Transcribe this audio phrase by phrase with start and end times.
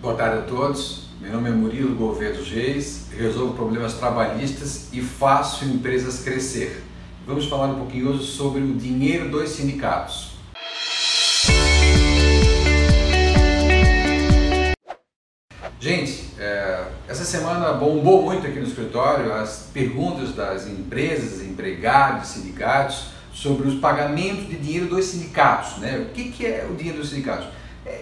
[0.00, 1.08] Boa tarde a todos.
[1.20, 6.84] Meu nome é Murilo Gouveia dos Reis, resolvo problemas trabalhistas e faço empresas crescer.
[7.26, 10.34] Vamos falar um pouquinho hoje sobre o dinheiro dos sindicatos.
[15.80, 23.08] Gente, é, essa semana bombou muito aqui no escritório as perguntas das empresas, empregados, sindicatos
[23.32, 25.78] sobre os pagamentos de dinheiro dos sindicatos.
[25.78, 25.98] Né?
[25.98, 27.48] O que, que é o dinheiro dos sindicatos?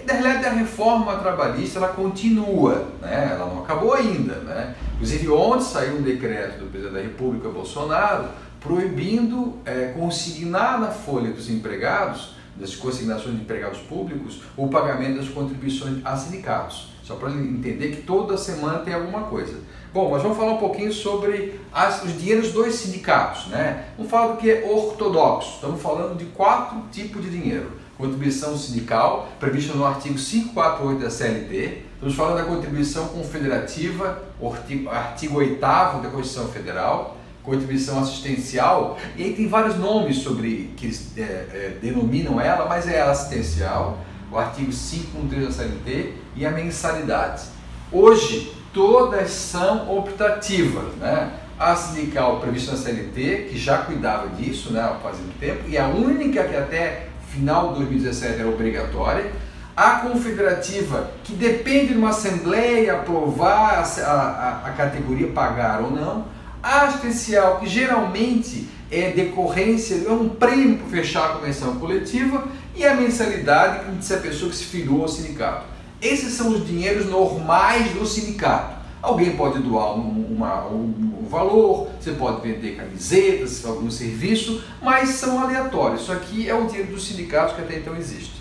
[0.07, 3.31] Na realidade, a reforma trabalhista ela continua, né?
[3.33, 4.35] ela não acabou ainda.
[4.35, 4.75] Né?
[4.95, 8.29] Inclusive, ontem saiu um decreto do presidente da República, Bolsonaro,
[8.61, 15.29] proibindo é, consignar na folha dos empregados, das consignações de empregados públicos, o pagamento das
[15.29, 16.93] contribuições a sindicatos.
[17.03, 19.61] Só para entender que toda semana tem alguma coisa.
[19.93, 23.47] Bom, mas vamos falar um pouquinho sobre as, os dinheiros dos sindicatos.
[23.47, 23.85] Né?
[23.97, 25.55] Vamos falar do que é ortodoxo.
[25.55, 27.71] Estamos falando de quatro tipos de dinheiro.
[27.97, 31.83] Contribuição sindical, prevista no artigo 548 da CLT.
[31.95, 37.17] Estamos falando da contribuição confederativa, artigo, artigo 8 da Constituição Federal.
[37.43, 43.01] Contribuição assistencial, e aí tem vários nomes sobre que é, é, denominam ela, mas é
[43.01, 43.99] assistencial,
[44.33, 47.45] o artigo 513 da CLT e a mensalidade.
[47.93, 51.35] Hoje, todas são optativas, né?
[51.57, 56.43] A sindical prevista na CLT, que já cuidava disso né, fazendo tempo, e a única
[56.43, 59.31] que até final de 2017 era obrigatória.
[59.77, 66.25] A confederativa, que depende de uma assembleia aprovar a, a, a categoria pagar ou não.
[66.63, 72.45] A assistencial, que geralmente é decorrência, é um prêmio para fechar a convenção coletiva.
[72.75, 75.67] E a mensalidade, que se a pessoa que se filiou ao sindicato.
[76.01, 78.76] Esses são os dinheiros normais do sindicato.
[79.07, 85.11] Alguém pode doar um, uma, um, um valor, você pode vender camisetas, algum serviço, mas
[85.11, 86.03] são aleatórios.
[86.03, 88.35] Isso aqui é o dinheiro dos sindicatos que até então existe.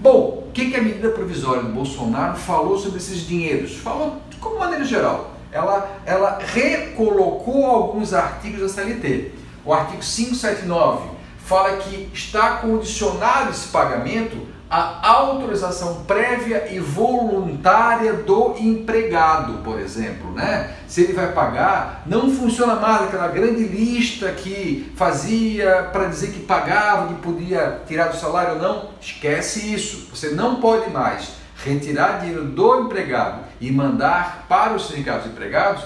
[0.00, 3.76] Bom, o que, que a medida provisória do Bolsonaro falou sobre esses dinheiros?
[3.76, 5.34] Falou de como maneira geral.
[5.52, 9.32] Ela, ela recolocou alguns artigos da CLT.
[9.62, 11.10] O artigo 579
[11.44, 14.38] fala que está condicionado esse pagamento
[14.70, 20.74] a autorização prévia e voluntária do empregado, por exemplo, né?
[20.86, 26.40] Se ele vai pagar, não funciona mais aquela grande lista que fazia para dizer que
[26.40, 28.90] pagava, que podia tirar do salário ou não.
[29.00, 30.08] Esquece isso.
[30.14, 31.30] Você não pode mais
[31.64, 35.82] retirar dinheiro do empregado e mandar para os sindicatos empregados,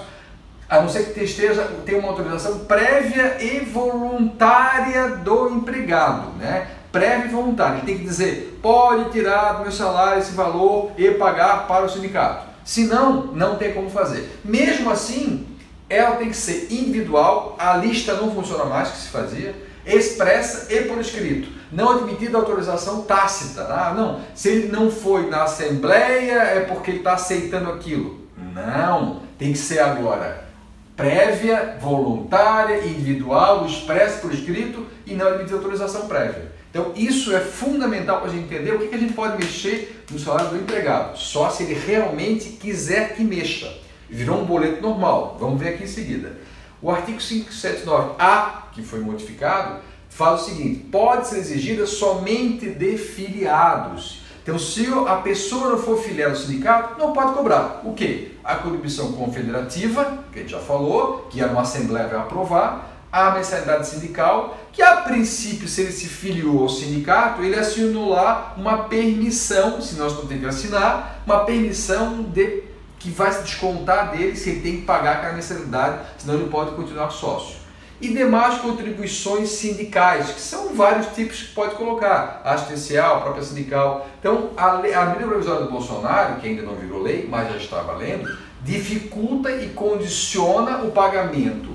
[0.69, 6.67] a não ser que esteja tenha uma autorização prévia e voluntária do empregado, né?
[6.93, 7.79] Prévio e voluntário.
[7.79, 11.89] Ele tem que dizer, pode tirar do meu salário esse valor e pagar para o
[11.89, 12.47] sindicato.
[12.65, 14.41] Se não, não tem como fazer.
[14.45, 15.47] Mesmo assim,
[15.89, 19.55] ela tem que ser individual, a lista não funciona mais que se fazia,
[19.85, 21.49] expressa e por escrito.
[21.73, 23.63] Não admitida autorização tácita.
[23.63, 28.21] Ah, não, se ele não foi na assembleia é porque ele está aceitando aquilo.
[28.55, 30.53] Não, tem que ser agora
[30.97, 36.52] prévia, voluntária, individual, expressa por escrito e não admitida autorização prévia.
[36.73, 40.19] Então, isso é fundamental para a gente entender o que, a gente pode mexer no
[40.19, 43.71] salário do empregado, só se ele realmente quiser que mexa.
[44.09, 46.39] Virou um boleto normal, vamos ver aqui em seguida.
[46.81, 54.23] O artigo 579A, que foi modificado, fala o seguinte: pode ser exigida somente de filiados.
[54.43, 57.83] Então, se a pessoa não for filiada ao sindicato, não pode cobrar.
[57.85, 58.33] O quê?
[58.43, 63.87] A contribuição confederativa, que a gente já falou, que a Assembleia vai aprovar, a mensalidade
[63.87, 69.83] sindical, que a princípio, se ele se filiou ao sindicato, ele assinou lá uma permissão,
[69.83, 72.63] se nós não tem que assinar, uma permissão de
[72.99, 76.71] que vai se descontar dele se ele tem que pagar aquela mensalidade, senão ele pode
[76.75, 77.57] continuar sócio.
[78.01, 84.09] E demais contribuições sindicais, que são vários tipos que pode colocar, assistencial, própria sindical.
[84.19, 87.57] Então, a, lei, a medida provisória do Bolsonaro, que ainda não virou lei, mas já
[87.59, 91.72] está valendo, dificulta e condiciona o pagamento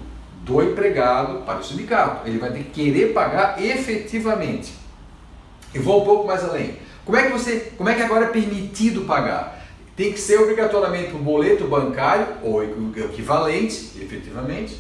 [0.47, 2.27] do empregado para o sindicato.
[2.27, 4.73] Ele vai ter que querer pagar efetivamente.
[5.75, 6.77] E vou um pouco mais além.
[7.05, 9.61] Como é que você, como é que agora é permitido pagar?
[9.95, 14.79] Tem que ser obrigatoriamente um boleto bancário ou equivalente, efetivamente,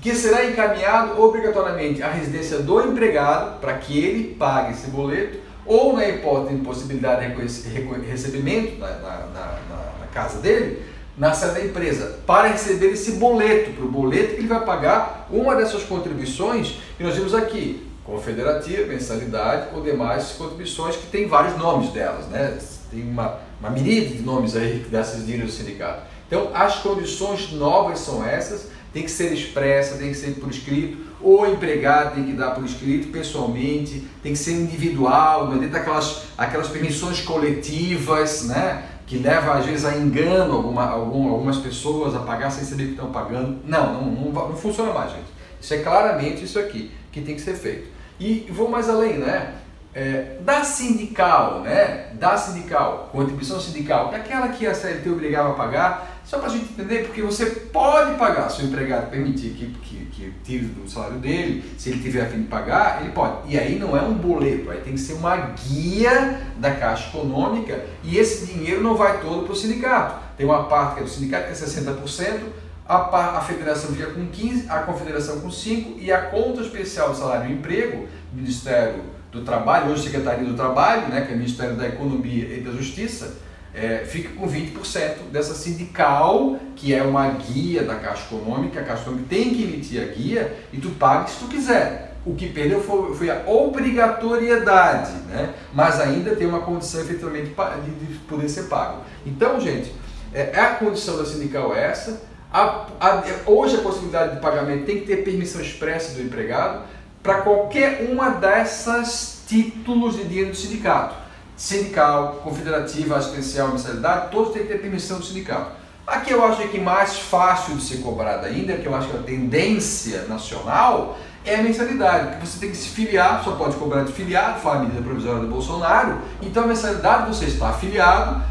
[0.00, 5.94] que será encaminhado obrigatoriamente à residência do empregado para que ele pague esse boleto, ou
[5.94, 9.58] na hipótese de impossibilidade de recebimento na, na, na,
[10.00, 10.82] na casa dele,
[11.16, 15.28] na sede da empresa para receber esse boleto, para o boleto que ele vai pagar
[15.30, 21.56] uma dessas contribuições que nós vimos aqui, confederativa, mensalidade ou demais contribuições que tem vários
[21.56, 22.58] nomes delas, né?
[22.90, 26.02] Tem uma, uma miríade de nomes aí dessas dívidas do sindicato.
[26.26, 30.98] Então, as condições novas são essas, tem que ser expressa, tem que ser por escrito,
[31.20, 35.72] o empregado tem que dar por escrito pessoalmente, tem que ser individual, não é dentro
[35.72, 38.84] daquelas aquelas permissões coletivas, né?
[39.06, 42.90] Que leva às vezes a engano alguma, algum, algumas pessoas a pagar sem saber que
[42.92, 43.58] estão pagando.
[43.64, 45.26] Não, não, não, não funciona mais, gente.
[45.60, 47.88] Isso é claramente isso aqui que tem que ser feito.
[48.18, 49.54] E vou mais além, né?
[49.94, 52.08] É, da sindical, né?
[52.14, 56.48] Da sindical, contribuição sindical, que é aquela que a CLT obrigava a pagar, só para
[56.48, 60.64] a gente entender, porque você pode pagar, se o empregado permitir que, que, que tire
[60.64, 63.52] do salário dele, se ele tiver a fim de pagar, ele pode.
[63.52, 67.84] E aí não é um boleto, aí tem que ser uma guia da Caixa Econômica
[68.02, 70.24] e esse dinheiro não vai todo para o sindicato.
[70.36, 72.40] Tem uma parte que é do sindicato, que é 60%,
[72.86, 77.16] a, a federação fica com 15%, a confederação com 5% e a conta especial do
[77.16, 81.86] salário e emprego, Ministério do Trabalho, hoje Secretaria do Trabalho, né, que é Ministério da
[81.86, 83.36] Economia e da Justiça,
[83.74, 89.02] é, fica com 20% dessa sindical, que é uma guia da Caixa Econômica, a Caixa
[89.02, 92.14] Econômica tem que emitir a guia e tu paga se tu quiser.
[92.24, 95.52] O que perdeu foi, foi a obrigatoriedade, né?
[95.74, 99.02] mas ainda tem uma condição efetivamente de poder ser pago.
[99.26, 99.92] Então, gente,
[100.32, 102.22] é, é, a condição da sindical é essa.
[102.52, 106.84] A, a, hoje a possibilidade de pagamento tem que ter permissão expressa do empregado
[107.22, 111.23] para qualquer uma dessas títulos de dinheiro do sindicato.
[111.56, 115.72] Sindical, confederativa, assistencial, mensalidade, todos têm que ter permissão do sindicato.
[116.06, 119.20] Aqui eu acho que mais fácil de ser cobrado ainda, que eu acho que é
[119.20, 124.02] a tendência nacional, é a mensalidade, porque você tem que se filiar, só pode cobrar
[124.02, 128.42] de filiado, foi a medida provisória do Bolsonaro, então a mensalidade você está afiliado,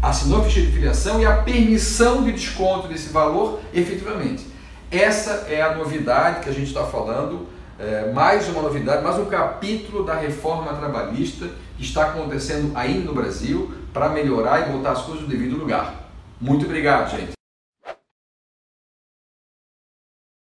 [0.00, 4.46] assinou a ficha de filiação e a permissão de desconto desse valor efetivamente.
[4.90, 7.46] Essa é a novidade que a gente está falando
[7.82, 13.12] é, mais uma novidade, mais um capítulo da reforma trabalhista que está acontecendo aí no
[13.12, 16.08] Brasil para melhorar e botar as coisas no devido lugar.
[16.40, 17.41] Muito obrigado, gente.